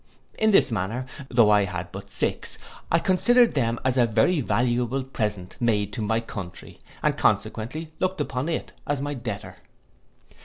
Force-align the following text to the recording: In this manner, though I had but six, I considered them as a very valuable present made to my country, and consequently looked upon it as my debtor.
In 0.33 0.49
this 0.49 0.71
manner, 0.71 1.05
though 1.29 1.51
I 1.51 1.65
had 1.65 1.91
but 1.91 2.09
six, 2.09 2.57
I 2.89 2.97
considered 2.97 3.53
them 3.53 3.77
as 3.85 3.97
a 3.99 4.07
very 4.07 4.41
valuable 4.41 5.03
present 5.03 5.55
made 5.59 5.93
to 5.93 6.01
my 6.01 6.19
country, 6.19 6.79
and 7.03 7.15
consequently 7.15 7.91
looked 7.99 8.19
upon 8.19 8.49
it 8.49 8.73
as 8.87 8.99
my 8.99 9.13
debtor. 9.13 9.57